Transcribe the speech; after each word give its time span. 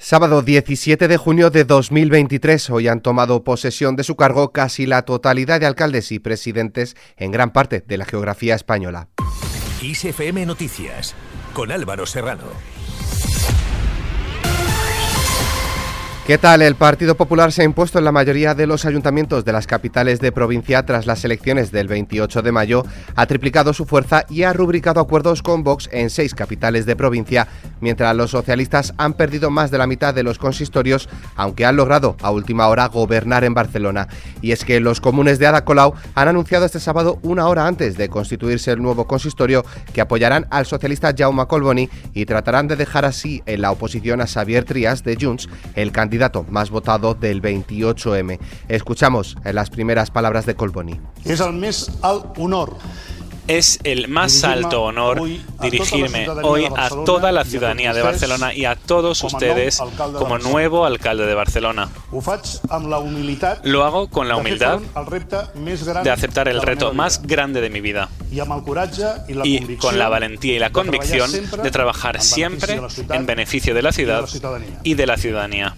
Sábado 0.00 0.42
17 0.42 1.08
de 1.08 1.16
junio 1.16 1.50
de 1.50 1.64
2023, 1.64 2.70
hoy 2.70 2.86
han 2.86 3.00
tomado 3.00 3.42
posesión 3.42 3.96
de 3.96 4.04
su 4.04 4.14
cargo 4.14 4.52
casi 4.52 4.86
la 4.86 5.02
totalidad 5.02 5.58
de 5.58 5.66
alcaldes 5.66 6.12
y 6.12 6.20
presidentes 6.20 6.96
en 7.16 7.32
gran 7.32 7.52
parte 7.52 7.82
de 7.84 7.98
la 7.98 8.04
geografía 8.04 8.54
española. 8.54 9.08
ISFM 9.82 10.46
Noticias, 10.46 11.16
con 11.52 11.72
Álvaro 11.72 12.06
Serrano. 12.06 12.77
¿Qué 16.28 16.36
tal? 16.36 16.60
El 16.60 16.74
Partido 16.74 17.14
Popular 17.14 17.52
se 17.52 17.62
ha 17.62 17.64
impuesto 17.64 17.98
en 17.98 18.04
la 18.04 18.12
mayoría 18.12 18.54
de 18.54 18.66
los 18.66 18.84
ayuntamientos 18.84 19.46
de 19.46 19.52
las 19.54 19.66
capitales 19.66 20.20
de 20.20 20.30
provincia 20.30 20.84
tras 20.84 21.06
las 21.06 21.24
elecciones 21.24 21.72
del 21.72 21.88
28 21.88 22.42
de 22.42 22.52
mayo, 22.52 22.84
ha 23.16 23.24
triplicado 23.24 23.72
su 23.72 23.86
fuerza 23.86 24.26
y 24.28 24.42
ha 24.42 24.52
rubricado 24.52 25.00
acuerdos 25.00 25.42
con 25.42 25.64
Vox 25.64 25.88
en 25.90 26.10
seis 26.10 26.34
capitales 26.34 26.84
de 26.84 26.96
provincia, 26.96 27.48
mientras 27.80 28.14
los 28.14 28.32
socialistas 28.32 28.92
han 28.98 29.14
perdido 29.14 29.48
más 29.48 29.70
de 29.70 29.78
la 29.78 29.86
mitad 29.86 30.12
de 30.12 30.22
los 30.22 30.38
consistorios, 30.38 31.08
aunque 31.34 31.64
han 31.64 31.76
logrado 31.76 32.14
a 32.20 32.30
última 32.30 32.68
hora 32.68 32.88
gobernar 32.88 33.42
en 33.44 33.54
Barcelona. 33.54 34.08
Y 34.42 34.52
es 34.52 34.66
que 34.66 34.80
los 34.80 35.00
comunes 35.00 35.38
de 35.38 35.46
Ada 35.46 35.64
Colau 35.64 35.94
han 36.14 36.28
anunciado 36.28 36.66
este 36.66 36.78
sábado, 36.78 37.18
una 37.22 37.48
hora 37.48 37.66
antes 37.66 37.96
de 37.96 38.10
constituirse 38.10 38.70
el 38.70 38.82
nuevo 38.82 39.06
consistorio, 39.06 39.64
que 39.94 40.02
apoyarán 40.02 40.46
al 40.50 40.66
socialista 40.66 41.14
Jaume 41.16 41.46
Colboni 41.46 41.88
y 42.12 42.26
tratarán 42.26 42.68
de 42.68 42.76
dejar 42.76 43.06
así 43.06 43.42
en 43.46 43.62
la 43.62 43.70
oposición 43.70 44.20
a 44.20 44.26
Xavier 44.26 44.66
Trias 44.66 45.02
de 45.02 45.16
Junts, 45.18 45.48
el 45.74 45.90
candidato 45.90 46.17
candidato 46.18 46.44
más 46.50 46.70
votado 46.70 47.14
del 47.14 47.40
28M. 47.40 48.40
Escuchamos 48.68 49.36
las 49.44 49.70
primeras 49.70 50.10
palabras 50.10 50.46
de 50.46 50.56
Colboni. 50.56 51.00
Es 51.24 51.40
el 51.40 51.52
más 51.52 51.90
al 52.02 52.24
honor 52.36 52.76
es 53.48 53.80
el 53.82 54.08
más 54.08 54.44
alto 54.44 54.82
honor 54.82 55.22
dirigirme 55.60 56.28
hoy 56.42 56.66
a 56.76 56.90
toda 56.90 57.32
la 57.32 57.44
ciudadanía 57.44 57.94
de 57.94 58.02
Barcelona 58.02 58.52
y 58.52 58.66
a 58.66 58.76
todos 58.76 59.24
ustedes 59.24 59.80
como 60.18 60.38
nuevo 60.38 60.84
alcalde 60.84 61.24
de 61.26 61.34
Barcelona. 61.34 61.88
Lo 63.62 63.84
hago 63.84 64.10
con 64.10 64.28
la 64.28 64.36
humildad 64.36 64.80
de 66.04 66.10
aceptar 66.10 66.48
el 66.48 66.60
reto 66.60 66.92
más 66.92 67.22
grande 67.22 67.62
de 67.62 67.70
mi 67.70 67.80
vida 67.80 68.10
y 69.42 69.76
con 69.76 69.98
la 69.98 70.10
valentía 70.10 70.54
y 70.54 70.58
la 70.58 70.70
convicción 70.70 71.30
de 71.62 71.70
trabajar 71.70 72.20
siempre 72.20 72.78
en 73.10 73.26
beneficio 73.26 73.74
de 73.74 73.82
la 73.82 73.92
ciudad 73.92 74.28
y 74.84 74.92
de 74.92 75.06
la 75.06 75.16
ciudadanía. 75.16 75.74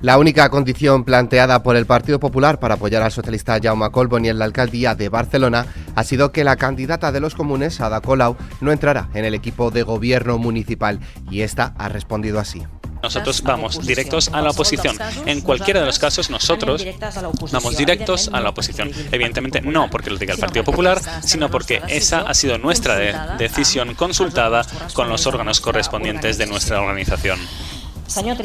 La 0.00 0.16
única 0.16 0.48
condición 0.48 1.04
planteada 1.04 1.62
por 1.62 1.76
el 1.76 1.84
Partido 1.84 2.18
Popular 2.18 2.58
para 2.58 2.76
apoyar 2.76 3.02
al 3.02 3.12
socialista 3.12 3.58
Jaume 3.62 3.90
Colboni 3.90 4.30
en 4.30 4.38
la 4.38 4.46
alcaldía 4.46 4.94
de 4.94 5.10
Barcelona 5.10 5.66
ha 5.94 6.04
sido 6.04 6.32
que 6.32 6.42
la 6.42 6.56
candidata 6.56 7.12
de 7.12 7.20
los 7.20 7.34
comunes, 7.34 7.82
Ada 7.82 8.00
Colau, 8.00 8.34
no 8.62 8.72
entrara 8.72 9.10
en 9.12 9.26
el 9.26 9.34
equipo 9.34 9.70
de 9.70 9.82
gobierno 9.82 10.38
municipal 10.38 11.00
y 11.30 11.42
esta 11.42 11.74
ha 11.76 11.90
respondido 11.90 12.38
así. 12.38 12.62
Nosotros 13.02 13.42
vamos 13.42 13.86
directos 13.86 14.30
a 14.32 14.40
la 14.40 14.50
oposición. 14.50 14.96
En 15.26 15.42
cualquiera 15.42 15.80
de 15.80 15.86
los 15.86 15.98
casos, 15.98 16.30
nosotros 16.30 16.82
vamos 17.52 17.76
directos 17.76 18.30
a 18.32 18.40
la 18.40 18.50
oposición. 18.50 18.90
Evidentemente, 19.12 19.60
no 19.60 19.90
porque 19.90 20.08
lo 20.08 20.16
diga 20.16 20.32
el 20.32 20.40
Partido 20.40 20.64
Popular, 20.64 20.98
sino 21.22 21.50
porque 21.50 21.82
esa 21.88 22.20
ha 22.20 22.32
sido 22.32 22.56
nuestra 22.56 23.36
decisión 23.36 23.94
consultada 23.94 24.64
con 24.94 25.10
los 25.10 25.26
órganos 25.26 25.60
correspondientes 25.60 26.38
de 26.38 26.46
nuestra 26.46 26.80
organización. 26.80 27.38
Señor. 28.06 28.38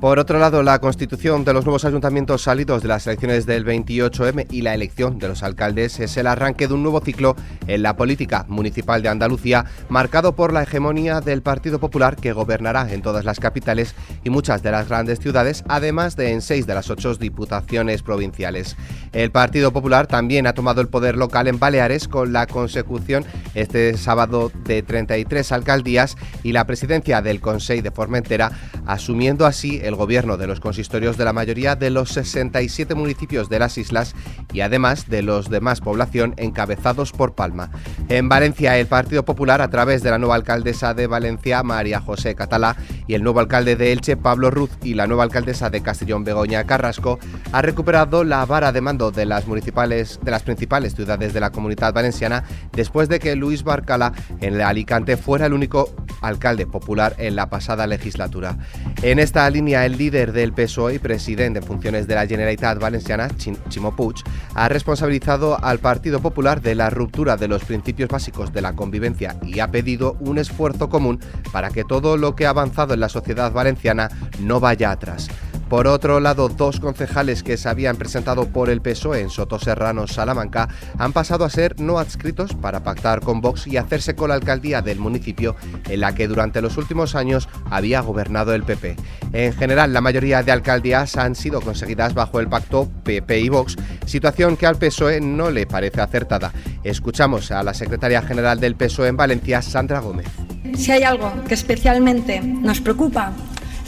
Por 0.00 0.20
otro 0.20 0.38
lado, 0.38 0.62
la 0.62 0.78
constitución 0.78 1.44
de 1.44 1.52
los 1.52 1.64
nuevos 1.64 1.84
ayuntamientos 1.84 2.42
salidos 2.42 2.82
de 2.82 2.88
las 2.88 3.08
elecciones 3.08 3.46
del 3.46 3.66
28M 3.66 4.46
y 4.48 4.62
la 4.62 4.72
elección 4.72 5.18
de 5.18 5.26
los 5.26 5.42
alcaldes 5.42 5.98
es 5.98 6.16
el 6.16 6.28
arranque 6.28 6.68
de 6.68 6.74
un 6.74 6.84
nuevo 6.84 7.00
ciclo 7.00 7.34
en 7.66 7.82
la 7.82 7.96
política 7.96 8.46
municipal 8.46 9.02
de 9.02 9.08
Andalucía, 9.08 9.64
marcado 9.88 10.36
por 10.36 10.52
la 10.52 10.62
hegemonía 10.62 11.20
del 11.20 11.42
Partido 11.42 11.80
Popular 11.80 12.14
que 12.14 12.32
gobernará 12.32 12.92
en 12.92 13.02
todas 13.02 13.24
las 13.24 13.40
capitales 13.40 13.96
y 14.22 14.30
muchas 14.30 14.62
de 14.62 14.70
las 14.70 14.88
grandes 14.88 15.18
ciudades, 15.18 15.64
además 15.66 16.14
de 16.14 16.30
en 16.30 16.42
seis 16.42 16.64
de 16.68 16.74
las 16.74 16.90
ocho 16.90 17.12
diputaciones 17.16 18.02
provinciales. 18.02 18.76
El 19.12 19.32
Partido 19.32 19.72
Popular 19.72 20.06
también 20.06 20.46
ha 20.46 20.52
tomado 20.52 20.80
el 20.80 20.86
poder 20.86 21.16
local 21.16 21.48
en 21.48 21.58
Baleares 21.58 22.06
con 22.06 22.32
la 22.32 22.46
consecución 22.46 23.24
este 23.56 23.96
sábado 23.96 24.52
de 24.62 24.84
33 24.84 25.50
alcaldías 25.50 26.16
y 26.44 26.52
la 26.52 26.66
presidencia 26.66 27.20
del 27.20 27.40
Consejo 27.40 27.82
de 27.82 27.90
Formentera, 27.90 28.52
asumiendo 28.86 29.44
así 29.44 29.80
el 29.87 29.87
gobierno 29.96 30.36
de 30.36 30.46
los 30.46 30.60
consistorios 30.60 31.16
de 31.16 31.24
la 31.24 31.32
mayoría 31.32 31.76
de 31.76 31.90
los 31.90 32.10
67 32.10 32.94
municipios 32.94 33.48
de 33.48 33.58
las 33.58 33.78
islas 33.78 34.14
y 34.52 34.60
además 34.60 35.08
de 35.08 35.22
los 35.22 35.50
demás 35.50 35.80
población 35.80 36.34
encabezados 36.36 37.12
por 37.12 37.34
Palma. 37.34 37.70
En 38.08 38.28
Valencia, 38.28 38.76
el 38.78 38.86
Partido 38.86 39.24
Popular, 39.24 39.60
a 39.60 39.70
través 39.70 40.02
de 40.02 40.10
la 40.10 40.18
nueva 40.18 40.34
alcaldesa 40.34 40.94
de 40.94 41.06
Valencia, 41.06 41.62
María 41.62 42.00
José 42.00 42.34
Catalá, 42.34 42.76
y 43.06 43.14
el 43.14 43.22
nuevo 43.22 43.40
alcalde 43.40 43.76
de 43.76 43.92
Elche, 43.92 44.16
Pablo 44.16 44.50
Ruz, 44.50 44.70
y 44.82 44.94
la 44.94 45.06
nueva 45.06 45.24
alcaldesa 45.24 45.70
de 45.70 45.82
Castellón, 45.82 46.24
Begoña 46.24 46.64
Carrasco, 46.64 47.18
ha 47.52 47.62
recuperado 47.62 48.24
la 48.24 48.44
vara 48.46 48.72
de 48.72 48.80
mando 48.80 49.10
de 49.10 49.26
las 49.26 49.46
municipales 49.46 50.18
de 50.22 50.30
las 50.30 50.42
principales 50.42 50.94
ciudades 50.94 51.32
de 51.32 51.40
la 51.40 51.50
comunidad 51.50 51.92
valenciana 51.92 52.44
después 52.72 53.08
de 53.08 53.18
que 53.18 53.36
Luis 53.36 53.62
Barcala 53.62 54.12
en 54.40 54.60
Alicante 54.60 55.16
fuera 55.16 55.46
el 55.46 55.52
único 55.52 55.94
alcalde 56.20 56.66
popular 56.66 57.14
en 57.18 57.36
la 57.36 57.50
pasada 57.50 57.86
legislatura. 57.86 58.58
En 59.02 59.18
esta 59.18 59.48
línea, 59.50 59.86
el 59.86 59.96
líder 59.96 60.32
del 60.32 60.52
PSOE 60.52 60.94
y 60.94 60.98
presidente 60.98 61.60
en 61.60 61.64
funciones 61.64 62.06
de 62.06 62.14
la 62.14 62.26
Generalitat 62.26 62.78
Valenciana, 62.78 63.28
Chimo 63.36 63.94
Puig, 63.94 64.16
ha 64.54 64.68
responsabilizado 64.68 65.62
al 65.62 65.78
Partido 65.78 66.20
Popular 66.20 66.60
de 66.60 66.74
la 66.74 66.90
ruptura 66.90 67.36
de 67.36 67.48
los 67.48 67.64
principios 67.64 68.08
básicos 68.08 68.52
de 68.52 68.62
la 68.62 68.74
convivencia 68.74 69.36
y 69.42 69.60
ha 69.60 69.70
pedido 69.70 70.16
un 70.20 70.38
esfuerzo 70.38 70.88
común 70.88 71.20
para 71.52 71.70
que 71.70 71.84
todo 71.84 72.16
lo 72.16 72.34
que 72.34 72.46
ha 72.46 72.50
avanzado 72.50 72.94
en 72.94 73.00
la 73.00 73.08
sociedad 73.08 73.52
valenciana 73.52 74.08
no 74.40 74.60
vaya 74.60 74.90
atrás. 74.90 75.28
Por 75.68 75.86
otro 75.86 76.18
lado, 76.18 76.48
dos 76.48 76.80
concejales 76.80 77.42
que 77.42 77.58
se 77.58 77.68
habían 77.68 77.96
presentado 77.96 78.48
por 78.48 78.70
el 78.70 78.80
PSOE 78.80 79.20
en 79.20 79.28
Soto 79.28 79.58
Serrano, 79.58 80.06
Salamanca, 80.06 80.68
han 80.96 81.12
pasado 81.12 81.44
a 81.44 81.50
ser 81.50 81.78
no 81.78 81.98
adscritos 81.98 82.54
para 82.54 82.82
pactar 82.82 83.20
con 83.20 83.42
Vox 83.42 83.66
y 83.66 83.76
hacerse 83.76 84.16
con 84.16 84.30
la 84.30 84.36
alcaldía 84.36 84.80
del 84.80 84.98
municipio 84.98 85.56
en 85.86 86.00
la 86.00 86.14
que 86.14 86.26
durante 86.26 86.62
los 86.62 86.78
últimos 86.78 87.14
años 87.14 87.50
había 87.70 88.00
gobernado 88.00 88.54
el 88.54 88.62
PP. 88.62 88.96
En 89.34 89.52
general, 89.52 89.92
la 89.92 90.00
mayoría 90.00 90.42
de 90.42 90.52
alcaldías 90.52 91.18
han 91.18 91.34
sido 91.34 91.60
conseguidas 91.60 92.14
bajo 92.14 92.40
el 92.40 92.48
pacto 92.48 92.88
PP 93.04 93.38
y 93.38 93.48
Vox, 93.50 93.76
situación 94.06 94.56
que 94.56 94.66
al 94.66 94.78
PSOE 94.78 95.20
no 95.20 95.50
le 95.50 95.66
parece 95.66 96.00
acertada. 96.00 96.50
Escuchamos 96.82 97.50
a 97.50 97.62
la 97.62 97.74
secretaria 97.74 98.22
general 98.22 98.58
del 98.58 98.74
PSOE 98.74 99.08
en 99.08 99.18
Valencia, 99.18 99.60
Sandra 99.60 100.00
Gómez. 100.00 100.28
Si 100.76 100.92
hay 100.92 101.02
algo 101.02 101.30
que 101.46 101.52
especialmente 101.52 102.40
nos 102.40 102.80
preocupa, 102.80 103.32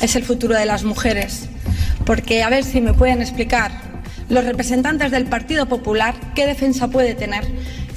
es 0.03 0.15
el 0.17 0.25
futuro 0.25 0.55
de 0.55 0.67
las 0.67 0.85
mujeres 0.85 1.49
porque 2.05 2.43
a 2.43 2.51
ver 2.51 2.65
si 2.65 2.81
me 2.81 2.95
pueden 2.95 3.21
explicar 3.21 3.71
los 4.29 4.45
representantes 4.45 5.11
del 5.11 5.27
Partido 5.27 5.67
Popular 5.67 6.15
qué 6.35 6.47
defensa 6.47 6.89
puede 6.89 7.15
tener 7.15 7.45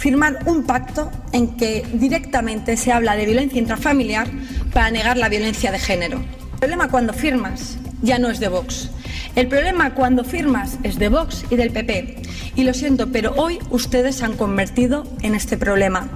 firmar 0.03 0.39
un 0.47 0.63
pacto 0.63 1.09
en 1.31 1.55
que 1.55 1.85
directamente 1.93 2.75
se 2.75 2.91
habla 2.91 3.15
de 3.15 3.25
violencia 3.25 3.57
intrafamiliar 3.57 4.27
para 4.73 4.91
negar 4.91 5.15
la 5.15 5.29
violencia 5.29 5.71
de 5.71 5.79
género. 5.79 6.17
El 6.17 6.59
problema 6.59 6.89
cuando 6.89 7.13
firmas 7.13 7.77
ya 8.01 8.19
no 8.19 8.29
es 8.29 8.41
de 8.41 8.49
Vox. 8.49 8.89
El 9.35 9.47
problema 9.47 9.93
cuando 9.93 10.25
firmas 10.25 10.77
es 10.83 10.99
de 10.99 11.07
Vox 11.07 11.45
y 11.49 11.55
del 11.55 11.71
PP. 11.71 12.21
Y 12.55 12.63
lo 12.65 12.73
siento, 12.73 13.13
pero 13.13 13.33
hoy 13.37 13.59
ustedes 13.69 14.17
se 14.17 14.25
han 14.25 14.35
convertido 14.35 15.05
en 15.21 15.35
este 15.35 15.57
problema. 15.57 16.09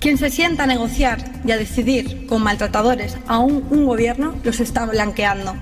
Quien 0.00 0.16
se 0.16 0.30
sienta 0.30 0.64
a 0.64 0.66
negociar 0.66 1.18
y 1.46 1.52
a 1.52 1.58
decidir 1.58 2.26
con 2.26 2.42
maltratadores 2.42 3.18
a 3.26 3.38
un, 3.38 3.66
un 3.68 3.84
gobierno 3.84 4.34
los 4.42 4.60
está 4.60 4.86
blanqueando. 4.86 5.54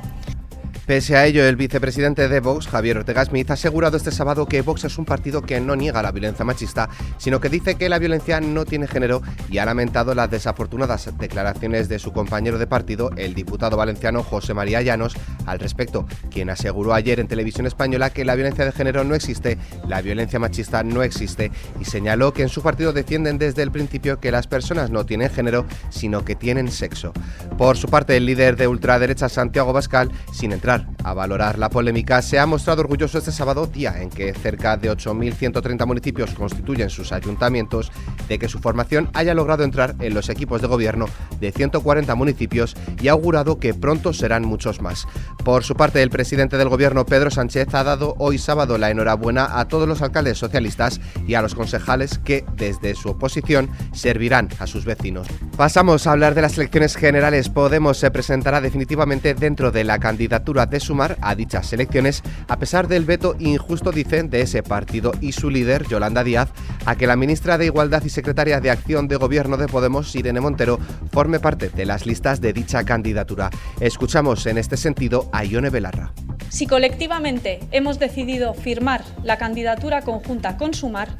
Pese 0.86 1.16
a 1.16 1.26
ello, 1.26 1.44
el 1.44 1.54
vicepresidente 1.54 2.28
de 2.28 2.40
Vox, 2.40 2.66
Javier 2.66 2.98
Ortega 2.98 3.24
Smith, 3.24 3.48
ha 3.50 3.54
asegurado 3.54 3.96
este 3.96 4.10
sábado 4.10 4.46
que 4.46 4.62
Vox 4.62 4.82
es 4.82 4.98
un 4.98 5.04
partido 5.04 5.40
que 5.40 5.60
no 5.60 5.76
niega 5.76 6.02
la 6.02 6.10
violencia 6.10 6.44
machista, 6.44 6.88
sino 7.18 7.40
que 7.40 7.48
dice 7.48 7.76
que 7.76 7.88
la 7.88 8.00
violencia 8.00 8.40
no 8.40 8.64
tiene 8.64 8.88
género 8.88 9.22
y 9.48 9.58
ha 9.58 9.64
lamentado 9.64 10.12
las 10.16 10.28
desafortunadas 10.28 11.08
declaraciones 11.18 11.88
de 11.88 12.00
su 12.00 12.12
compañero 12.12 12.58
de 12.58 12.66
partido, 12.66 13.10
el 13.16 13.32
diputado 13.34 13.76
valenciano 13.76 14.24
José 14.24 14.54
María 14.54 14.82
Llanos, 14.82 15.14
al 15.46 15.60
respecto, 15.60 16.04
quien 16.32 16.50
aseguró 16.50 16.94
ayer 16.94 17.20
en 17.20 17.28
televisión 17.28 17.66
española 17.66 18.10
que 18.10 18.24
la 18.24 18.34
violencia 18.34 18.64
de 18.64 18.72
género 18.72 19.04
no 19.04 19.14
existe, 19.14 19.58
la 19.86 20.02
violencia 20.02 20.40
machista 20.40 20.82
no 20.82 21.04
existe 21.04 21.52
y 21.80 21.84
señaló 21.84 22.32
que 22.32 22.42
en 22.42 22.48
su 22.48 22.60
partido 22.60 22.92
defienden 22.92 23.38
desde 23.38 23.62
el 23.62 23.70
principio 23.70 24.18
que 24.18 24.32
las 24.32 24.48
personas 24.48 24.90
no 24.90 25.06
tienen 25.06 25.30
género, 25.30 25.64
sino 25.90 26.24
que 26.24 26.34
tienen 26.34 26.72
sexo. 26.72 27.12
Por 27.56 27.76
su 27.76 27.86
parte, 27.86 28.16
el 28.16 28.26
líder 28.26 28.56
de 28.56 28.66
ultraderecha 28.66 29.28
Santiago 29.28 29.72
Bascal, 29.72 30.10
sin 30.32 30.50
entrar 30.50 30.71
comprar 30.78 30.91
a 31.04 31.14
valorar 31.14 31.58
la 31.58 31.70
polémica, 31.70 32.22
se 32.22 32.38
ha 32.38 32.46
mostrado 32.46 32.80
orgulloso 32.82 33.18
este 33.18 33.32
sábado, 33.32 33.66
día 33.66 34.00
en 34.00 34.10
que 34.10 34.32
cerca 34.34 34.76
de 34.76 34.90
8.130 34.90 35.86
municipios 35.86 36.32
constituyen 36.34 36.90
sus 36.90 37.12
ayuntamientos, 37.12 37.92
de 38.28 38.38
que 38.38 38.48
su 38.48 38.58
formación 38.58 39.10
haya 39.14 39.34
logrado 39.34 39.64
entrar 39.64 39.94
en 40.00 40.14
los 40.14 40.28
equipos 40.28 40.60
de 40.60 40.68
gobierno 40.68 41.06
de 41.40 41.52
140 41.52 42.14
municipios 42.14 42.76
y 43.00 43.08
ha 43.08 43.12
augurado 43.12 43.58
que 43.58 43.74
pronto 43.74 44.12
serán 44.12 44.44
muchos 44.44 44.80
más. 44.80 45.06
Por 45.44 45.64
su 45.64 45.74
parte, 45.74 46.02
el 46.02 46.10
presidente 46.10 46.56
del 46.56 46.68
gobierno, 46.68 47.06
Pedro 47.06 47.30
Sánchez, 47.30 47.74
ha 47.74 47.84
dado 47.84 48.14
hoy 48.18 48.38
sábado 48.38 48.78
la 48.78 48.90
enhorabuena 48.90 49.58
a 49.58 49.68
todos 49.68 49.88
los 49.88 50.02
alcaldes 50.02 50.38
socialistas 50.38 51.00
y 51.26 51.34
a 51.34 51.42
los 51.42 51.54
concejales 51.54 52.18
que, 52.18 52.44
desde 52.56 52.94
su 52.94 53.10
oposición, 53.10 53.70
servirán 53.92 54.48
a 54.58 54.66
sus 54.66 54.84
vecinos. 54.84 55.26
Pasamos 55.56 56.06
a 56.06 56.12
hablar 56.12 56.34
de 56.34 56.42
las 56.42 56.56
elecciones 56.56 56.96
generales. 56.96 57.48
Podemos 57.48 57.98
se 57.98 58.10
presentará 58.10 58.60
definitivamente 58.60 59.34
dentro 59.34 59.70
de 59.70 59.84
la 59.84 59.98
candidatura 59.98 60.66
de 60.66 60.80
Sumar 60.92 61.16
a 61.22 61.34
dichas 61.34 61.72
elecciones, 61.72 62.22
a 62.48 62.58
pesar 62.58 62.86
del 62.86 63.06
veto 63.06 63.34
injusto, 63.38 63.92
dicen, 63.92 64.28
de 64.28 64.42
ese 64.42 64.62
partido 64.62 65.12
y 65.22 65.32
su 65.32 65.48
líder, 65.48 65.88
Yolanda 65.88 66.22
Díaz, 66.22 66.50
a 66.84 66.96
que 66.96 67.06
la 67.06 67.16
ministra 67.16 67.56
de 67.56 67.64
Igualdad 67.64 68.04
y 68.04 68.10
secretaria 68.10 68.60
de 68.60 68.70
Acción 68.70 69.08
de 69.08 69.16
Gobierno 69.16 69.56
de 69.56 69.68
Podemos, 69.68 70.14
Irene 70.14 70.42
Montero, 70.42 70.78
forme 71.10 71.40
parte 71.40 71.70
de 71.70 71.86
las 71.86 72.04
listas 72.04 72.42
de 72.42 72.52
dicha 72.52 72.84
candidatura. 72.84 73.48
Escuchamos 73.80 74.44
en 74.44 74.58
este 74.58 74.76
sentido 74.76 75.30
a 75.32 75.46
Ione 75.46 75.70
Belarra. 75.70 76.12
Si 76.50 76.66
colectivamente 76.66 77.60
hemos 77.70 77.98
decidido 77.98 78.52
firmar 78.52 79.02
la 79.24 79.38
candidatura 79.38 80.02
conjunta 80.02 80.58
con 80.58 80.74
Sumar, 80.74 81.16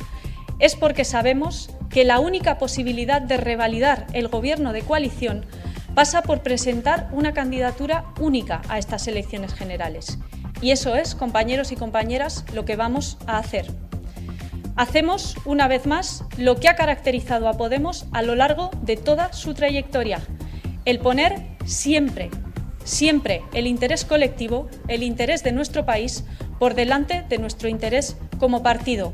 es 0.59 0.77
porque 0.77 1.07
sabemos 1.07 1.71
que 1.89 2.05
la 2.05 2.21
única 2.21 2.59
posibilidad 2.59 3.23
de 3.23 3.39
revalidar 3.39 4.07
el 4.13 4.29
gobierno 4.29 4.75
de 4.75 4.83
coalición 4.83 5.47
pasa 5.95 6.23
por 6.23 6.43
presentar 6.43 7.09
una 7.13 7.33
candidatura 7.33 8.05
única 8.21 8.63
a 8.69 8.79
estas 8.79 9.07
elecciones 9.09 9.55
generales. 9.55 10.19
Y 10.61 10.71
eso 10.71 10.95
es, 10.95 11.15
compañeros 11.15 11.73
y 11.73 11.77
compañeras, 11.77 12.45
lo 12.55 12.65
que 12.65 12.77
vamos 12.77 13.19
a 13.27 13.39
hacer. 13.39 13.67
Hacemos, 14.77 15.37
una 15.45 15.69
vez 15.69 15.87
más, 15.87 16.25
lo 16.39 16.57
que 16.57 16.69
ha 16.69 16.77
caracterizado 16.77 17.49
a 17.49 17.55
Podemos 17.55 18.07
a 18.13 18.23
lo 18.23 18.35
largo 18.35 18.71
de 18.83 18.97
toda 18.97 19.33
su 19.33 19.53
trayectoria, 19.53 20.21
el 20.85 20.99
poner 20.99 21.47
siempre, 21.67 22.31
siempre 22.85 23.43
el 23.53 23.67
interés 23.67 24.05
colectivo, 24.05 24.69
el 24.89 25.03
interés 25.03 25.43
de 25.45 25.53
nuestro 25.53 25.85
país, 25.85 26.25
por 26.59 26.75
delante 26.75 27.25
de 27.29 27.39
nuestro 27.39 27.69
interés 27.69 28.17
como 28.39 28.63
partido. 28.63 29.13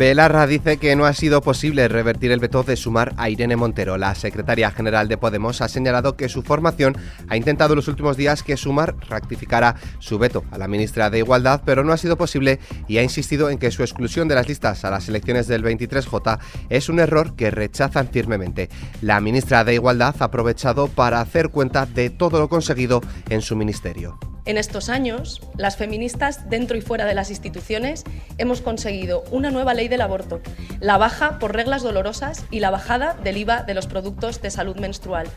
Belarra 0.00 0.46
dice 0.46 0.78
que 0.78 0.96
no 0.96 1.04
ha 1.04 1.12
sido 1.12 1.42
posible 1.42 1.86
revertir 1.86 2.32
el 2.32 2.40
veto 2.40 2.62
de 2.62 2.74
sumar 2.76 3.12
a 3.18 3.28
Irene 3.28 3.54
Montero. 3.54 3.98
La 3.98 4.14
secretaria 4.14 4.70
general 4.70 5.08
de 5.08 5.18
Podemos 5.18 5.60
ha 5.60 5.68
señalado 5.68 6.16
que 6.16 6.30
su 6.30 6.40
formación 6.40 6.96
ha 7.28 7.36
intentado 7.36 7.74
en 7.74 7.76
los 7.76 7.88
últimos 7.88 8.16
días 8.16 8.42
que 8.42 8.56
Sumar 8.56 8.96
rectificara 9.10 9.76
su 9.98 10.18
veto 10.18 10.42
a 10.52 10.56
la 10.56 10.68
ministra 10.68 11.10
de 11.10 11.18
Igualdad, 11.18 11.60
pero 11.66 11.84
no 11.84 11.92
ha 11.92 11.98
sido 11.98 12.16
posible 12.16 12.60
y 12.88 12.96
ha 12.96 13.02
insistido 13.02 13.50
en 13.50 13.58
que 13.58 13.70
su 13.70 13.82
exclusión 13.82 14.26
de 14.26 14.36
las 14.36 14.48
listas 14.48 14.86
a 14.86 14.90
las 14.90 15.06
elecciones 15.06 15.48
del 15.48 15.62
23J 15.62 16.38
es 16.70 16.88
un 16.88 16.98
error 16.98 17.36
que 17.36 17.50
rechazan 17.50 18.08
firmemente. 18.08 18.70
La 19.02 19.20
ministra 19.20 19.64
de 19.64 19.74
Igualdad 19.74 20.14
ha 20.18 20.24
aprovechado 20.24 20.88
para 20.88 21.20
hacer 21.20 21.50
cuenta 21.50 21.84
de 21.84 22.08
todo 22.08 22.38
lo 22.38 22.48
conseguido 22.48 23.02
en 23.28 23.42
su 23.42 23.54
ministerio. 23.54 24.18
En 24.50 24.58
estos 24.58 24.88
años, 24.88 25.40
las 25.56 25.76
feministas 25.76 26.50
dentro 26.50 26.76
y 26.76 26.80
fuera 26.80 27.04
de 27.04 27.14
las 27.14 27.30
instituciones 27.30 28.02
hemos 28.36 28.62
conseguido 28.62 29.22
una 29.30 29.52
nueva 29.52 29.74
ley 29.74 29.86
del 29.86 30.00
aborto, 30.00 30.40
la 30.80 30.98
baja 30.98 31.38
por 31.38 31.54
reglas 31.54 31.84
dolorosas 31.84 32.44
y 32.50 32.58
la 32.58 32.70
bajada 32.70 33.14
del 33.14 33.36
IVA 33.36 33.62
de 33.62 33.74
los 33.74 33.86
productos 33.86 34.42
de 34.42 34.50
salud 34.50 34.74
menstrual, 34.74 35.28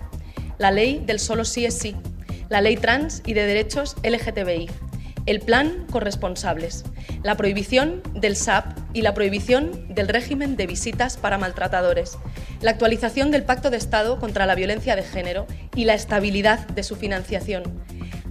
la 0.57 0.71
ley 0.71 0.99
del 1.05 1.19
solo 1.19 1.45
sí 1.45 1.63
es 1.63 1.77
sí, 1.77 1.95
la 2.49 2.61
ley 2.61 2.75
trans 2.75 3.21
y 3.23 3.33
de 3.33 3.45
derechos 3.45 3.97
LGTBI, 4.01 4.71
el 5.27 5.41
plan 5.41 5.85
corresponsables, 5.91 6.83
la 7.21 7.37
prohibición 7.37 8.01
del 8.15 8.35
SAP 8.35 8.79
y 8.93 9.03
la 9.03 9.13
prohibición 9.13 9.93
del 9.93 10.07
régimen 10.07 10.55
de 10.55 10.65
visitas 10.65 11.17
para 11.17 11.37
maltratadores, 11.37 12.17
la 12.61 12.71
actualización 12.71 13.29
del 13.29 13.43
Pacto 13.43 13.69
de 13.69 13.77
Estado 13.77 14.19
contra 14.19 14.47
la 14.47 14.55
Violencia 14.55 14.95
de 14.95 15.03
Género 15.03 15.45
y 15.75 15.85
la 15.85 15.93
estabilidad 15.93 16.67
de 16.67 16.81
su 16.81 16.95
financiación, 16.95 17.63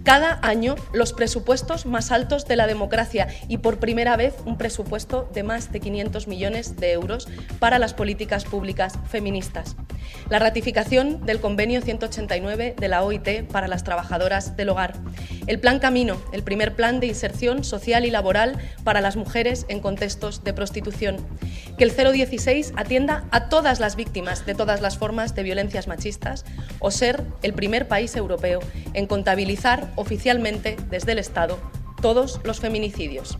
cada 0.02 0.38
año 0.42 0.74
los 0.92 1.12
presupuestos 1.12 1.86
más 1.86 2.10
altos 2.12 2.46
de 2.46 2.56
la 2.56 2.66
democracia 2.66 3.28
y 3.48 3.58
por 3.58 3.78
primera 3.78 4.16
vez 4.16 4.34
un 4.44 4.58
presupuesto 4.58 5.28
de 5.32 5.42
más 5.42 5.72
de 5.72 5.80
500 5.80 6.28
millones 6.28 6.76
de 6.76 6.92
euros 6.92 7.28
para 7.58 7.78
las 7.78 7.94
políticas 7.94 8.44
públicas 8.44 8.94
feministas. 9.08 9.76
La 10.30 10.38
ratificación 10.38 11.24
del 11.26 11.40
convenio 11.40 11.80
189 11.82 12.74
de 12.78 12.88
la 12.88 13.02
OIT 13.02 13.44
para 13.50 13.68
las 13.68 13.84
trabajadoras 13.84 14.56
del 14.56 14.70
hogar. 14.70 14.94
El 15.46 15.58
Plan 15.58 15.78
Camino, 15.78 16.16
el 16.32 16.42
primer 16.42 16.74
plan 16.74 17.00
de 17.00 17.08
inserción 17.08 17.64
social 17.64 18.04
y 18.04 18.10
laboral 18.10 18.58
para 18.84 19.00
las 19.00 19.16
mujeres 19.16 19.66
en 19.68 19.80
contextos 19.80 20.44
de 20.44 20.52
prostitución. 20.52 21.16
Que 21.78 21.84
el 21.84 21.94
016 21.94 22.72
atienda 22.76 23.24
a 23.30 23.48
todas 23.48 23.80
las 23.80 23.96
víctimas 23.96 24.46
de 24.46 24.54
todas 24.54 24.80
las 24.80 24.98
formas 24.98 25.34
de 25.34 25.42
violencias 25.42 25.88
machistas 25.88 26.44
o 26.78 26.90
ser 26.90 27.24
el 27.42 27.52
primer 27.52 27.88
país 27.88 28.14
europeo 28.16 28.60
en 28.94 29.06
contabilizar 29.06 29.90
oficialmente 29.96 30.76
desde 30.90 31.12
el 31.12 31.18
Estado 31.18 31.58
todos 32.00 32.40
los 32.44 32.60
feminicidios. 32.60 33.38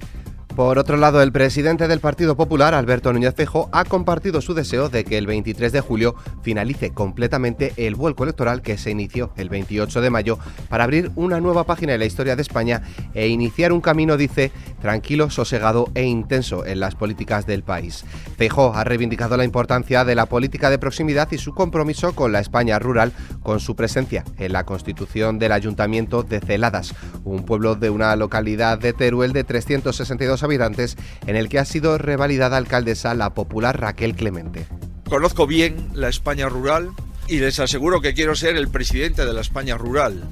Por 0.57 0.79
otro 0.79 0.99
lado, 0.99 1.23
el 1.23 1.33
presidente 1.33 1.89
del 1.89 2.01
Partido 2.01 2.37
Popular, 2.37 2.75
Alberto 2.75 3.11
Núñez 3.11 3.35
Fejo, 3.35 3.71
ha 3.73 3.87
compartido 3.87 4.43
su 4.43 4.53
deseo 4.53 4.91
de 4.91 5.03
que 5.03 5.17
el 5.17 5.27
23 5.27 5.73
de 5.73 5.81
julio 5.81 6.15
finalice 6.43 6.91
completamente 6.91 7.73
el 7.79 7.95
vuelco 7.95 8.25
electoral 8.25 8.61
que 8.61 8.77
se 8.77 8.91
inició 8.91 9.33
el 9.37 9.49
28 9.49 10.03
de 10.03 10.11
mayo 10.11 10.39
para 10.69 10.85
abrir 10.85 11.11
una 11.17 11.41
nueva 11.41 11.65
página 11.65 11.95
en 11.95 12.01
la 12.01 12.05
historia 12.05 12.37
de 12.37 12.43
España 12.43 12.83
e 13.15 13.29
iniciar 13.29 13.73
un 13.73 13.81
camino, 13.81 14.19
dice, 14.19 14.53
tranquilo, 14.83 15.31
sosegado 15.31 15.91
e 15.95 16.05
intenso 16.05 16.67
en 16.67 16.81
las 16.81 16.97
políticas 16.97 17.47
del 17.47 17.63
país. 17.63 18.05
Fejo 18.37 18.75
ha 18.75 18.85
reivindicado 18.85 19.39
la 19.39 19.45
importancia 19.45 20.05
de 20.05 20.15
la 20.15 20.27
política 20.27 20.69
de 20.69 20.79
proximidad 20.79 21.33
y 21.33 21.39
su 21.39 21.55
compromiso 21.55 22.15
con 22.15 22.31
la 22.31 22.41
España 22.41 22.79
rural, 22.79 23.15
con 23.43 23.59
su 23.59 23.75
presencia 23.75 24.23
en 24.37 24.53
la 24.53 24.65
constitución 24.65 25.39
del 25.39 25.53
Ayuntamiento 25.53 26.23
de 26.23 26.41
Celadas, 26.41 26.95
un 27.25 27.47
pueblo 27.47 27.75
de 27.75 27.89
una 27.89 28.15
localidad 28.17 28.79
de 28.79 28.93
Teruel 28.93 29.33
de 29.33 29.45
362 29.45 30.42
habitantes, 30.43 30.97
en 31.27 31.37
el 31.37 31.49
que 31.49 31.59
ha 31.59 31.65
sido 31.65 31.99
revalidada 31.99 32.57
alcaldesa 32.57 33.15
la 33.15 33.35
popular 33.35 33.81
Raquel 33.81 34.15
Clemente. 34.15 34.67
Conozco 35.09 35.47
bien 35.47 35.91
la 35.95 36.09
España 36.09 36.49
rural 36.49 36.91
y 37.29 37.39
les 37.39 37.61
aseguro 37.61 38.01
que 38.01 38.15
quiero 38.15 38.35
ser 38.35 38.57
el 38.57 38.69
presidente 38.69 39.25
de 39.25 39.33
la 39.33 39.41
España 39.41 39.77
rural. 39.77 40.23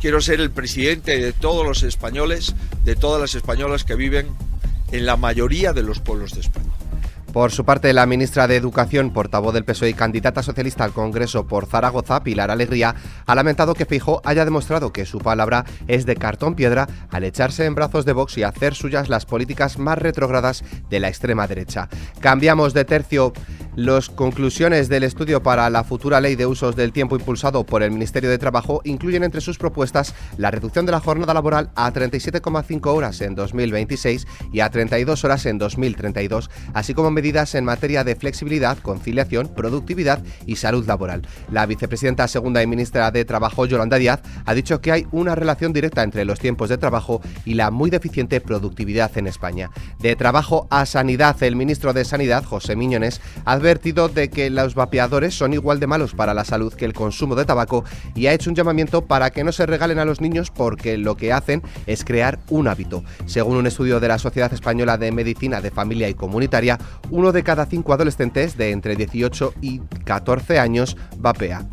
Quiero 0.00 0.20
ser 0.20 0.40
el 0.40 0.50
presidente 0.50 1.18
de 1.18 1.32
todos 1.32 1.66
los 1.66 1.82
españoles, 1.82 2.54
de 2.84 2.96
todas 2.96 3.20
las 3.20 3.34
españolas 3.34 3.84
que 3.84 3.94
viven 3.94 4.28
en 4.92 5.06
la 5.06 5.16
mayoría 5.16 5.72
de 5.72 5.82
los 5.82 6.00
pueblos 6.00 6.34
de 6.34 6.40
España. 6.40 6.63
Por 7.34 7.50
su 7.50 7.64
parte, 7.64 7.92
la 7.92 8.06
ministra 8.06 8.46
de 8.46 8.54
Educación, 8.54 9.12
portavoz 9.12 9.52
del 9.52 9.64
PSOE 9.64 9.88
y 9.88 9.94
candidata 9.94 10.40
socialista 10.40 10.84
al 10.84 10.92
Congreso 10.92 11.48
por 11.48 11.66
Zaragoza, 11.66 12.22
Pilar 12.22 12.52
Alegría, 12.52 12.94
ha 13.26 13.34
lamentado 13.34 13.74
que 13.74 13.86
Fijo 13.86 14.22
haya 14.24 14.44
demostrado 14.44 14.92
que 14.92 15.04
su 15.04 15.18
palabra 15.18 15.64
es 15.88 16.06
de 16.06 16.14
cartón 16.14 16.54
piedra 16.54 16.86
al 17.10 17.24
echarse 17.24 17.64
en 17.64 17.74
brazos 17.74 18.04
de 18.04 18.12
Vox 18.12 18.38
y 18.38 18.44
hacer 18.44 18.76
suyas 18.76 19.08
las 19.08 19.26
políticas 19.26 19.80
más 19.80 19.98
retrógradas 19.98 20.62
de 20.88 21.00
la 21.00 21.08
extrema 21.08 21.48
derecha. 21.48 21.88
Cambiamos 22.20 22.72
de 22.72 22.84
tercio. 22.84 23.32
Las 23.76 24.08
conclusiones 24.08 24.88
del 24.88 25.02
estudio 25.02 25.42
para 25.42 25.68
la 25.68 25.82
futura 25.82 26.20
ley 26.20 26.36
de 26.36 26.46
usos 26.46 26.76
del 26.76 26.92
tiempo 26.92 27.16
impulsado 27.16 27.66
por 27.66 27.82
el 27.82 27.90
Ministerio 27.90 28.30
de 28.30 28.38
Trabajo 28.38 28.80
incluyen 28.84 29.24
entre 29.24 29.40
sus 29.40 29.58
propuestas 29.58 30.14
la 30.38 30.52
reducción 30.52 30.86
de 30.86 30.92
la 30.92 31.00
jornada 31.00 31.34
laboral 31.34 31.70
a 31.74 31.92
37,5 31.92 32.86
horas 32.86 33.20
en 33.20 33.34
2026 33.34 34.28
y 34.52 34.60
a 34.60 34.70
32 34.70 35.24
horas 35.24 35.44
en 35.46 35.58
2032, 35.58 36.50
así 36.72 36.94
como 36.94 37.10
medidas 37.10 37.56
en 37.56 37.64
materia 37.64 38.04
de 38.04 38.14
flexibilidad, 38.14 38.78
conciliación, 38.78 39.48
productividad 39.48 40.22
y 40.46 40.54
salud 40.54 40.86
laboral. 40.86 41.26
La 41.50 41.66
vicepresidenta 41.66 42.28
segunda 42.28 42.62
y 42.62 42.68
ministra 42.68 43.10
de 43.10 43.24
Trabajo, 43.24 43.66
Yolanda 43.66 43.98
Díaz, 43.98 44.20
ha 44.46 44.54
dicho 44.54 44.80
que 44.80 44.92
hay 44.92 45.08
una 45.10 45.34
relación 45.34 45.72
directa 45.72 46.04
entre 46.04 46.24
los 46.24 46.38
tiempos 46.38 46.68
de 46.68 46.78
trabajo 46.78 47.20
y 47.44 47.54
la 47.54 47.72
muy 47.72 47.90
deficiente 47.90 48.40
productividad 48.40 49.18
en 49.18 49.26
España. 49.26 49.72
De 49.98 50.14
trabajo 50.14 50.68
a 50.70 50.86
sanidad, 50.86 51.42
el 51.42 51.56
ministro 51.56 51.92
de 51.92 52.04
Sanidad, 52.04 52.44
José 52.44 52.76
Miñones, 52.76 53.20
ha 53.44 53.63
advertido 53.64 54.10
de 54.10 54.28
que 54.28 54.50
los 54.50 54.74
vapeadores 54.74 55.34
son 55.34 55.54
igual 55.54 55.80
de 55.80 55.86
malos 55.86 56.12
para 56.12 56.34
la 56.34 56.44
salud 56.44 56.74
que 56.74 56.84
el 56.84 56.92
consumo 56.92 57.34
de 57.34 57.46
tabaco 57.46 57.82
y 58.14 58.26
ha 58.26 58.34
hecho 58.34 58.50
un 58.50 58.56
llamamiento 58.56 59.06
para 59.06 59.30
que 59.30 59.42
no 59.42 59.52
se 59.52 59.64
regalen 59.64 59.98
a 59.98 60.04
los 60.04 60.20
niños 60.20 60.50
porque 60.50 60.98
lo 60.98 61.16
que 61.16 61.32
hacen 61.32 61.62
es 61.86 62.04
crear 62.04 62.38
un 62.50 62.68
hábito. 62.68 63.04
Según 63.24 63.56
un 63.56 63.66
estudio 63.66 64.00
de 64.00 64.08
la 64.08 64.18
Sociedad 64.18 64.52
Española 64.52 64.98
de 64.98 65.12
Medicina 65.12 65.62
de 65.62 65.70
Familia 65.70 66.10
y 66.10 66.14
Comunitaria, 66.14 66.78
uno 67.10 67.32
de 67.32 67.42
cada 67.42 67.64
cinco 67.64 67.94
adolescentes 67.94 68.58
de 68.58 68.70
entre 68.70 68.96
18 68.96 69.54
y 69.62 69.78
14 70.04 70.58
años 70.58 70.98
vapea. 71.16 71.66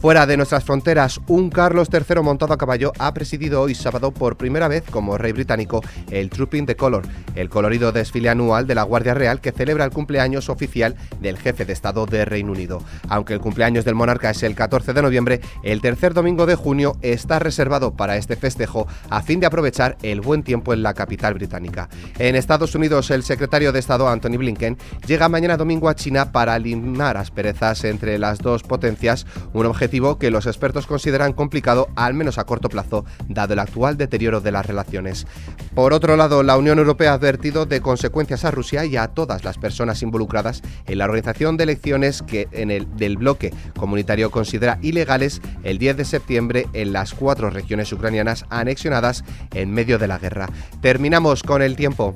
Fuera 0.00 0.24
de 0.24 0.38
nuestras 0.38 0.64
fronteras, 0.64 1.20
un 1.26 1.50
Carlos 1.50 1.88
III 1.92 2.22
montado 2.22 2.54
a 2.54 2.56
caballo 2.56 2.90
ha 2.98 3.12
presidido 3.12 3.60
hoy 3.60 3.74
sábado 3.74 4.12
por 4.12 4.38
primera 4.38 4.66
vez 4.66 4.82
como 4.90 5.18
rey 5.18 5.32
británico 5.32 5.82
el 6.10 6.30
Trooping 6.30 6.64
the 6.64 6.74
Color, 6.74 7.06
el 7.34 7.50
colorido 7.50 7.92
desfile 7.92 8.30
anual 8.30 8.66
de 8.66 8.74
la 8.74 8.84
Guardia 8.84 9.12
Real 9.12 9.42
que 9.42 9.52
celebra 9.52 9.84
el 9.84 9.90
cumpleaños 9.90 10.48
oficial 10.48 10.96
del 11.20 11.36
jefe 11.36 11.66
de 11.66 11.74
Estado 11.74 12.06
de 12.06 12.24
Reino 12.24 12.52
Unido. 12.52 12.82
Aunque 13.10 13.34
el 13.34 13.40
cumpleaños 13.40 13.84
del 13.84 13.94
monarca 13.94 14.30
es 14.30 14.42
el 14.42 14.54
14 14.54 14.94
de 14.94 15.02
noviembre, 15.02 15.42
el 15.62 15.82
tercer 15.82 16.14
domingo 16.14 16.46
de 16.46 16.54
junio 16.54 16.96
está 17.02 17.38
reservado 17.38 17.92
para 17.94 18.16
este 18.16 18.36
festejo 18.36 18.88
a 19.10 19.20
fin 19.20 19.38
de 19.38 19.48
aprovechar 19.48 19.98
el 20.02 20.22
buen 20.22 20.42
tiempo 20.42 20.72
en 20.72 20.82
la 20.82 20.94
capital 20.94 21.34
británica. 21.34 21.90
En 22.18 22.36
Estados 22.36 22.74
Unidos, 22.74 23.10
el 23.10 23.22
secretario 23.22 23.70
de 23.70 23.80
Estado 23.80 24.08
Anthony 24.08 24.38
Blinken 24.38 24.78
llega 25.06 25.28
mañana 25.28 25.58
domingo 25.58 25.90
a 25.90 25.94
China 25.94 26.32
para 26.32 26.58
limar 26.58 27.18
asperezas 27.18 27.84
entre 27.84 28.18
las 28.18 28.38
dos 28.38 28.62
potencias, 28.62 29.26
un 29.52 29.66
objetivo 29.90 30.18
que 30.18 30.30
los 30.30 30.46
expertos 30.46 30.86
consideran 30.86 31.32
complicado, 31.32 31.88
al 31.96 32.14
menos 32.14 32.38
a 32.38 32.44
corto 32.44 32.68
plazo, 32.68 33.04
dado 33.28 33.54
el 33.54 33.58
actual 33.58 33.96
deterioro 33.96 34.40
de 34.40 34.52
las 34.52 34.64
relaciones. 34.64 35.26
Por 35.74 35.92
otro 35.92 36.16
lado, 36.16 36.44
la 36.44 36.56
Unión 36.56 36.78
Europea 36.78 37.10
ha 37.10 37.14
advertido 37.14 37.66
de 37.66 37.80
consecuencias 37.80 38.44
a 38.44 38.52
Rusia 38.52 38.84
y 38.84 38.96
a 38.96 39.08
todas 39.08 39.42
las 39.42 39.58
personas 39.58 40.02
involucradas 40.02 40.62
en 40.86 40.98
la 40.98 41.06
organización 41.06 41.56
de 41.56 41.64
elecciones 41.64 42.22
que 42.22 42.46
en 42.52 42.70
el 42.70 42.86
del 42.96 43.16
bloque 43.16 43.52
comunitario 43.76 44.30
considera 44.30 44.78
ilegales 44.80 45.42
el 45.64 45.78
10 45.78 45.96
de 45.96 46.04
septiembre 46.04 46.68
en 46.72 46.92
las 46.92 47.12
cuatro 47.12 47.50
regiones 47.50 47.92
ucranianas 47.92 48.44
anexionadas 48.48 49.24
en 49.54 49.72
medio 49.72 49.98
de 49.98 50.06
la 50.06 50.18
guerra. 50.18 50.48
Terminamos 50.80 51.42
con 51.42 51.62
el 51.62 51.74
tiempo. 51.74 52.14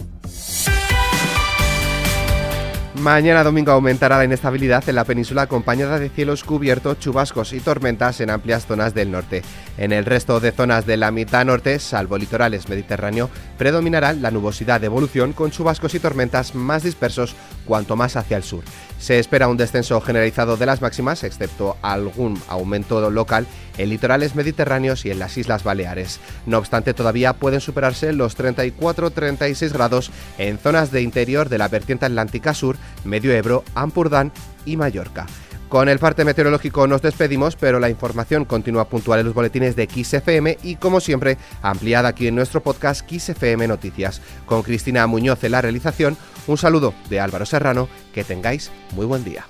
Mañana 3.05 3.45
domingo 3.45 3.71
aumentará 3.71 4.17
la 4.17 4.25
inestabilidad 4.25 4.89
en 4.89 4.95
la 4.95 5.05
península 5.05 5.43
acompañada 5.43 5.99
de 5.99 6.09
cielos 6.09 6.43
cubiertos, 6.43 6.99
chubascos 7.01 7.53
y 7.53 7.61
tormentas 7.61 8.23
en 8.23 8.31
amplias 8.31 8.65
zonas 8.65 8.95
del 8.95 9.11
norte. 9.11 9.43
En 9.77 9.93
el 9.93 10.07
resto 10.07 10.41
de 10.41 10.53
zonas 10.53 10.87
de 10.87 10.97
la 10.97 11.11
mitad 11.11 11.45
norte, 11.45 11.79
salvo 11.81 12.17
litorales 12.17 12.71
mediterráneo, 12.71 13.29
predominará 13.59 14.15
la 14.15 14.31
nubosidad 14.31 14.81
de 14.81 14.87
evolución 14.87 15.35
con 15.35 15.51
chubascos 15.51 15.95
y 15.95 16.01
tormentas 16.01 16.55
más 16.55 16.83
dispersos 16.83 17.37
cuanto 17.67 17.95
más 17.95 18.17
hacia 18.17 18.39
el 18.39 18.43
sur. 18.43 18.65
Se 18.99 19.19
espera 19.19 19.49
un 19.49 19.59
descenso 19.59 20.01
generalizado 20.01 20.57
de 20.57 20.65
las 20.65 20.81
máximas, 20.81 21.25
excepto 21.25 21.77
algún 21.83 22.41
aumento 22.49 23.11
local 23.11 23.47
en 23.77 23.91
litorales 23.91 24.35
mediterráneos 24.35 25.05
y 25.05 25.11
en 25.11 25.19
las 25.19 25.37
Islas 25.37 25.65
Baleares. 25.65 26.21
No 26.47 26.59
obstante, 26.59 26.95
todavía 26.95 27.35
pueden 27.35 27.61
superarse 27.61 28.13
los 28.13 28.39
34-36 28.39 29.73
grados 29.73 30.11
en 30.39 30.59
zonas 30.59 30.91
de 30.91 31.03
interior 31.03 31.49
de 31.49 31.59
la 31.59 31.69
vertiente 31.69 32.07
atlántica 32.07 32.55
sur, 32.55 32.77
Medio 33.05 33.33
Ebro, 33.33 33.65
Ampurdán 33.75 34.33
y 34.65 34.77
Mallorca. 34.77 35.27
Con 35.69 35.89
el 35.89 35.99
parte 35.99 36.25
meteorológico 36.25 36.87
nos 36.87 37.03
despedimos, 37.03 37.57
pero 37.57 37.81
la 37.81 37.91
información 37.91 38.45
continúa 38.45 38.89
puntual 38.89 39.21
en 39.21 39.27
los 39.27 39.35
boletines 39.35 39.75
de 39.75 39.89
XFM 39.89 40.59
y, 40.63 40.77
como 40.77 41.01
siempre, 41.01 41.37
ampliada 41.63 42.11
aquí 42.11 42.29
en 42.29 42.37
nuestro 42.37 42.63
podcast 42.63 43.11
XFM 43.11 43.67
Noticias. 43.67 44.21
Con 44.47 44.63
Cristina 44.63 45.07
Muñoz 45.07 45.43
en 45.43 45.53
la 45.53 45.63
realización, 45.63 46.17
un 46.47 46.59
saludo 46.59 46.95
de 47.09 47.19
Álvaro 47.19 47.45
Serrano, 47.45 47.89
que 48.13 48.23
tengáis 48.23 48.71
muy 48.93 49.07
buen 49.07 49.25
día. 49.25 49.47